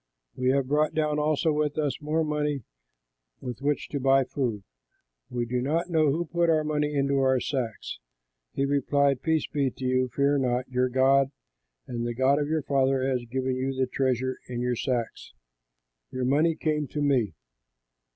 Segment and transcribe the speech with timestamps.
[0.35, 1.17] We have brought down
[1.53, 2.63] with us more money
[3.39, 4.63] with which to buy food.
[5.29, 7.99] We do not know who put our money into our sacks."
[8.51, 11.29] He replied, "Peace be to you, fear not; your God
[11.85, 15.33] and the God of your father has given you the treasure in your sacks;
[16.09, 17.35] your money came to me."